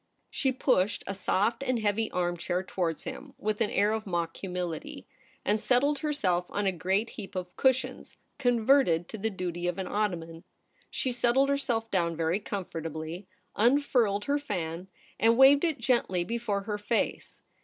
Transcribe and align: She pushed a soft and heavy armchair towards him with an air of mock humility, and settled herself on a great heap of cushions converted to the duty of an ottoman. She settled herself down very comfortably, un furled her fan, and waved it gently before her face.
She 0.31 0.51
pushed 0.51 1.03
a 1.05 1.13
soft 1.13 1.61
and 1.61 1.77
heavy 1.77 2.09
armchair 2.09 2.63
towards 2.63 3.03
him 3.03 3.35
with 3.37 3.61
an 3.61 3.69
air 3.69 3.91
of 3.91 4.07
mock 4.07 4.35
humility, 4.35 5.05
and 5.45 5.59
settled 5.59 5.99
herself 5.99 6.47
on 6.49 6.65
a 6.65 6.71
great 6.71 7.11
heap 7.11 7.35
of 7.35 7.55
cushions 7.55 8.17
converted 8.39 9.07
to 9.09 9.19
the 9.19 9.29
duty 9.29 9.67
of 9.67 9.77
an 9.77 9.85
ottoman. 9.85 10.43
She 10.89 11.11
settled 11.11 11.49
herself 11.49 11.91
down 11.91 12.15
very 12.15 12.39
comfortably, 12.39 13.27
un 13.55 13.79
furled 13.79 14.25
her 14.25 14.39
fan, 14.39 14.87
and 15.19 15.37
waved 15.37 15.63
it 15.63 15.77
gently 15.77 16.23
before 16.23 16.61
her 16.61 16.79
face. 16.79 17.43